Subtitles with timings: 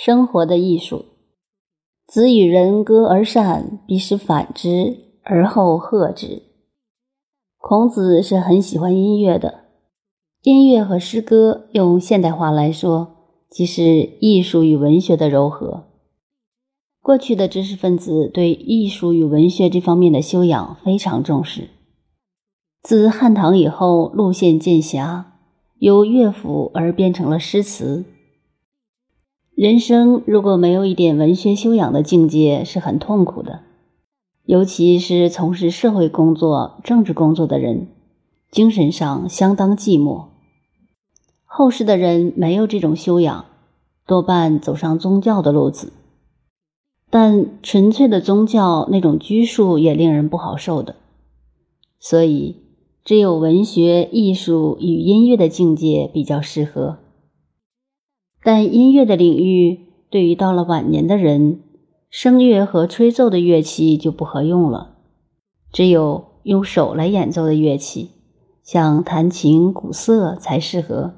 [0.00, 1.06] 生活的艺术。
[2.06, 6.44] 子与人歌而善，必使反之，而后和之。
[7.56, 9.64] 孔子是很喜欢音乐的。
[10.42, 13.16] 音乐和诗歌，用现代话来说，
[13.50, 13.82] 即是
[14.20, 15.86] 艺术与文学的糅合。
[17.02, 21.70] 过去的知识分子对艺术与文学这方面的修养非常重视。
[22.84, 25.40] 自汉唐以后，路线渐狭，
[25.80, 28.04] 由乐府而变成了诗词。
[29.58, 33.62] 人生如果没有一点文学修养的境界，是很痛苦的。
[34.44, 37.88] 尤其是从事社会工作、政治工作的人，
[38.52, 40.26] 精神上相当寂寞。
[41.44, 43.46] 后世的人没有这种修养，
[44.06, 45.92] 多半走上宗教的路子。
[47.10, 50.94] 但纯粹的宗教那种拘束也令人不好受的。
[51.98, 52.54] 所以，
[53.04, 56.98] 只有文学、艺术与音乐的境界比较适合。
[58.42, 61.60] 但音乐的领域，对于到了晚年的人，
[62.08, 64.96] 声乐和吹奏的乐器就不合用了，
[65.72, 68.10] 只有用手来演奏的乐器，
[68.62, 71.14] 像弹琴、鼓瑟才适合。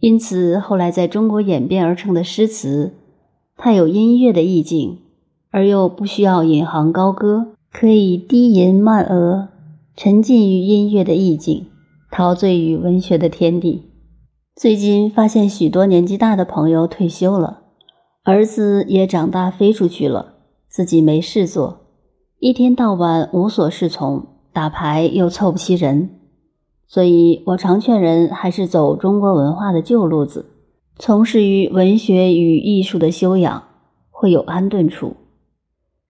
[0.00, 2.94] 因此，后来在中国演变而成的诗词，
[3.56, 4.98] 它有音乐的意境，
[5.50, 9.48] 而又不需要引吭高歌，可以低吟慢额，
[9.96, 11.66] 沉浸于音乐的意境，
[12.10, 13.82] 陶醉于文学的天地。
[14.56, 17.62] 最近发现许多年纪大的朋友退休了，
[18.22, 20.34] 儿子也长大飞出去了，
[20.68, 21.80] 自己没事做，
[22.38, 26.20] 一天到晚无所适从，打牌又凑不齐人，
[26.86, 30.46] 所以我常劝人还是走中国文化的旧路子，
[31.00, 33.64] 从事于文学与艺术的修养，
[34.12, 35.16] 会有安顿处。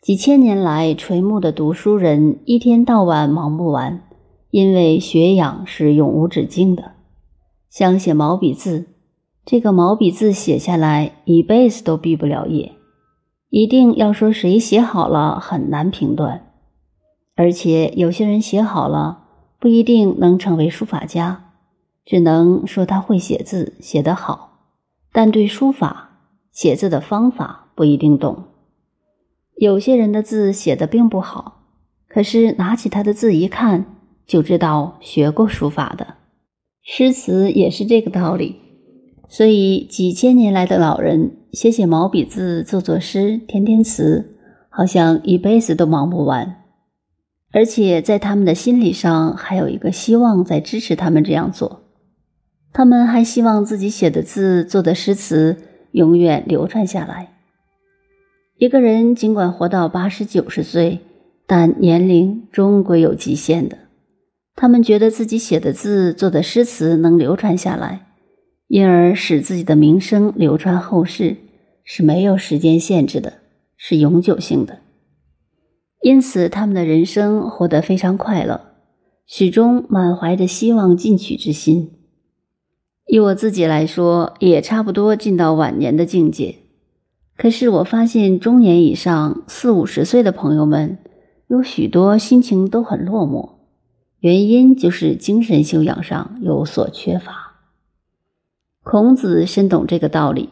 [0.00, 4.02] 几千年来垂暮的读书人，一天到晚忙不完，
[4.50, 6.91] 因为学养是永无止境的。
[7.72, 8.88] 想写毛笔字，
[9.46, 12.72] 这个毛笔字写下来一辈子都毕不了业，
[13.48, 16.52] 一定要说谁写好了很难评断，
[17.34, 19.24] 而且有些人写好了
[19.58, 21.52] 不一定能成为书法家，
[22.04, 24.66] 只能说他会写字，写得好，
[25.10, 26.10] 但对书法
[26.52, 28.48] 写字的方法不一定懂。
[29.56, 31.62] 有些人的字写的并不好，
[32.06, 33.86] 可是拿起他的字一看，
[34.26, 36.16] 就知道学过书法的。
[36.84, 38.56] 诗词也是这个道理，
[39.28, 44.36] 所以几千年来的老人写写毛笔字、做做诗、填填词，
[44.68, 46.56] 好像一辈子都忙不完。
[47.52, 51.82] 而且在他们的心理上，还有一个希望在支持他们这样做。
[52.72, 55.58] 他们还希望自己写的字、做的诗词
[55.92, 57.34] 永远流传下来。
[58.56, 61.00] 一个人尽管活到八十九十岁，
[61.46, 63.78] 但年龄终归有极限的。
[64.54, 68.06] 他们觉得自己写的字、做的诗词能流传下来，
[68.68, 71.36] 因而使自己的名声流传后世，
[71.84, 73.32] 是没有时间限制的，
[73.76, 74.80] 是永久性的。
[76.02, 78.60] 因此，他们的人生活得非常快乐，
[79.26, 81.90] 始终满怀着希望进取之心。
[83.06, 86.56] 以我自己来说，也差不多进到晚年的境界。
[87.36, 90.98] 可是，我发现中年以上四五十岁的朋友们，
[91.48, 93.61] 有许多心情都很落寞。
[94.22, 97.54] 原因就是精神修养上有所缺乏。
[98.84, 100.50] 孔子深懂这个道理，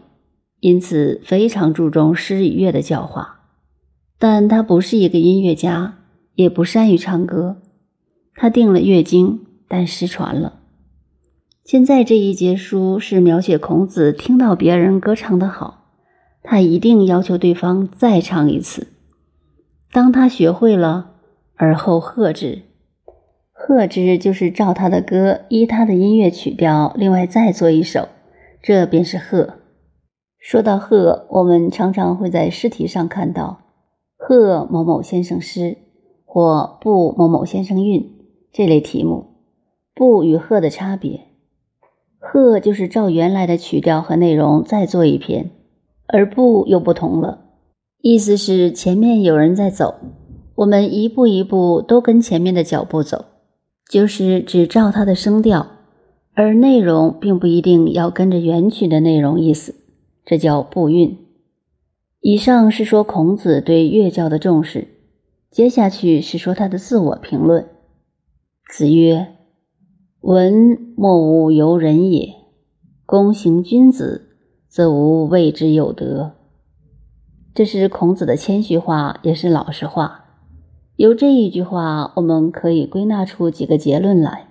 [0.58, 3.42] 因此非常注重诗与乐的教化。
[4.18, 5.98] 但他不是一个音乐家，
[6.34, 7.62] 也不善于唱歌。
[8.34, 10.58] 他定了乐经，但失传了。
[11.64, 15.92] 现在这一节书是描写孔子听到别人歌唱的好，
[16.42, 18.88] 他一定要求对方再唱一次。
[19.92, 21.12] 当他学会了，
[21.54, 22.62] 而后喝之。
[23.70, 28.08] 贺之就是照他的歌，依他的音乐曲调，另外再做一首，
[28.60, 29.58] 这便是贺。
[30.40, 33.60] 说到贺，我们常常会在诗题上看到
[34.18, 35.78] “贺某某先生诗”
[36.26, 38.10] 或“布某某先生韵”
[38.52, 39.26] 这类题目。
[39.94, 41.28] 布与贺的差别，
[42.18, 45.52] 贺就是照原来的曲调和内容再做一篇，
[46.08, 47.44] 而布又不同了，
[48.02, 49.94] 意思是前面有人在走，
[50.56, 53.26] 我们一步一步都跟前面的脚步走。
[53.90, 55.66] 就是只照它的声调，
[56.34, 59.74] 而内容并不一定要跟着原曲的内容意思，
[60.24, 61.18] 这叫步韵。
[62.20, 64.86] 以上是说孔子对乐教的重视，
[65.50, 67.66] 接下去是说他的自我评论。
[68.72, 69.34] 子曰
[70.22, 72.28] ：“文莫无由人也，
[73.04, 74.36] 公行君子，
[74.68, 76.36] 则无谓之有德。”
[77.52, 80.29] 这是孔子的谦虚话，也是老实话。
[81.00, 84.48] 由这一句话，我们可以归纳出几个结论来。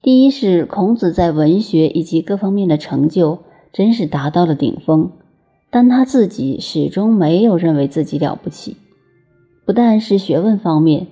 [0.00, 3.40] 第一是孔子在文学以及各方面的成就
[3.72, 5.10] 真是达到了顶峰，
[5.68, 8.76] 但他自己始终没有认为自己了不起。
[9.64, 11.08] 不但是学问方面，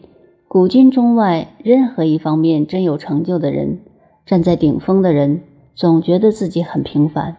[0.47, 3.81] 古今中外任何一方面真有成就的人，
[4.25, 5.41] 站在顶峰的人，
[5.75, 7.39] 总觉得自己很平凡，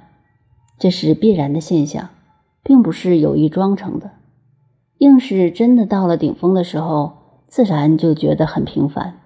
[0.77, 2.09] 这是必然的现象，
[2.61, 4.11] 并不是有意装成的。
[4.99, 7.11] 硬是真的到了顶峰的时候，
[7.47, 9.19] 自然就觉得很平凡，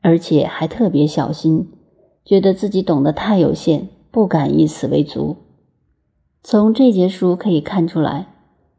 [0.00, 1.68] 而且还特别小心，
[2.24, 5.36] 觉得自己懂得太有限，不敢以此为足。
[6.42, 8.28] 从这节书可以看出来，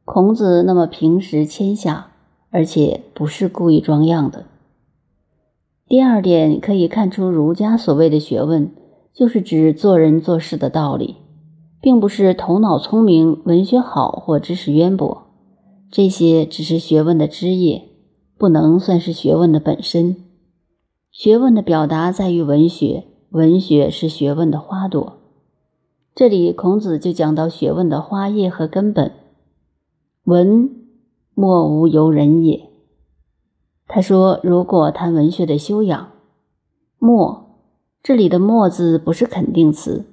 [0.05, 2.11] 孔子那么平时谦下，
[2.49, 4.45] 而且不是故意装样的。
[5.87, 8.71] 第二点可以看出，儒家所谓的学问，
[9.13, 11.17] 就是指做人做事的道理，
[11.81, 15.27] 并不是头脑聪明、文学好或知识渊博。
[15.91, 17.89] 这些只是学问的枝叶，
[18.37, 20.15] 不能算是学问的本身。
[21.11, 25.17] 学问的表达在于文学，文学是学问的花朵。
[26.15, 29.11] 这里孔子就讲到学问的花叶和根本。
[30.23, 30.69] 文，
[31.33, 32.69] 莫无由人也。
[33.85, 36.11] 他说，如果谈文学的修养，
[36.99, 37.57] 墨，
[38.01, 40.05] 这里的墨字不是肯定词，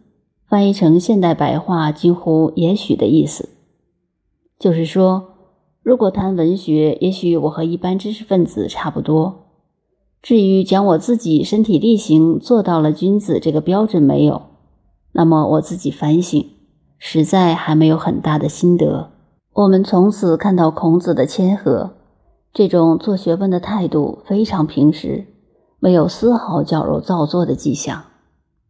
[0.49, 3.51] 翻译成现代白话，几乎也许的意思，
[4.59, 5.28] 就是说。
[5.89, 9.47] 如果谈文学，也许我和一般知识分子差不多。
[10.21, 14.43] 至于讲我自己身体力行做到了君子这个标准没有，
[15.13, 16.45] 那么我自己反省，
[16.99, 19.13] 实在还没有很大的心得。
[19.55, 21.93] 我们从此看到孔子的谦和，
[22.53, 25.25] 这种做学问的态度非常平实，
[25.81, 28.03] 没有丝毫矫揉造作的迹象。